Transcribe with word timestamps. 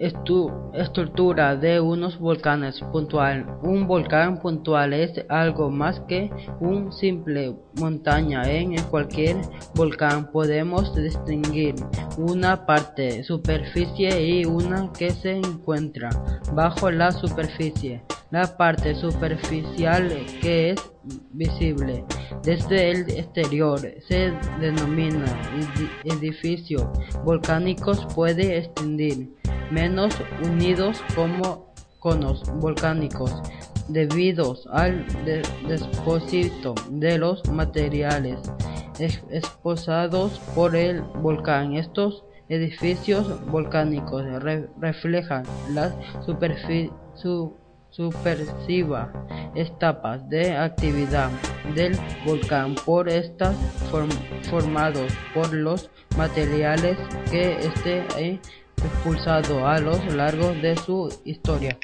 Estructura 0.00 1.56
de 1.56 1.78
unos 1.80 2.18
volcanes 2.18 2.80
puntual. 2.90 3.46
Un 3.62 3.86
volcán 3.86 4.40
puntual 4.40 4.94
es 4.94 5.12
algo 5.28 5.70
más 5.70 6.00
que 6.08 6.30
un 6.60 6.90
simple 6.92 7.54
montaña. 7.78 8.42
En 8.50 8.80
cualquier 8.84 9.36
volcán 9.74 10.30
podemos 10.32 10.94
distinguir 10.96 11.74
una 12.16 12.64
parte 12.64 13.22
superficie 13.24 14.22
y 14.26 14.44
una 14.46 14.90
que 14.98 15.10
se 15.10 15.36
encuentra 15.36 16.08
bajo 16.54 16.90
la 16.90 17.12
superficie. 17.12 18.02
La 18.30 18.56
parte 18.56 18.94
superficial 18.94 20.08
que 20.40 20.70
es 20.70 20.92
visible 21.32 22.04
desde 22.44 22.90
el 22.92 23.10
exterior 23.10 23.80
se 24.06 24.32
denomina 24.60 25.24
edi- 25.58 26.16
edificio 26.16 26.92
volcánicos 27.24 28.06
puede 28.14 28.58
extender 28.58 29.26
menos 29.70 30.14
unidos 30.42 31.02
como 31.14 31.72
conos 31.98 32.42
volcánicos 32.60 33.34
debidos 33.88 34.66
al 34.72 35.04
de- 35.24 35.42
depósito 35.68 36.74
de 36.90 37.18
los 37.18 37.46
materiales 37.50 38.38
ex- 38.98 39.22
exposados 39.30 40.38
por 40.54 40.76
el 40.76 41.02
volcán. 41.02 41.74
Estos 41.74 42.24
edificios 42.48 43.44
volcánicos 43.50 44.24
re- 44.42 44.68
reflejan 44.80 45.44
la 45.70 45.92
superficie 46.24 46.90
supersiva 47.90 49.12
etapas 49.54 50.28
de 50.28 50.56
actividad 50.56 51.28
del 51.74 51.96
volcán 52.24 52.74
por 52.86 53.08
estas 53.08 53.54
form- 53.90 54.10
formados 54.48 55.12
por 55.34 55.52
los 55.52 55.90
materiales 56.16 56.96
que 57.30 57.58
este 57.58 58.04
ha 58.16 58.40
expulsado 58.84 59.66
a 59.66 59.78
lo 59.78 59.96
largo 60.14 60.52
de 60.52 60.76
su 60.76 61.08
historia. 61.24 61.78